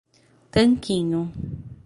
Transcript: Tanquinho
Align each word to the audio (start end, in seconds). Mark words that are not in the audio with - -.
Tanquinho 0.51 1.21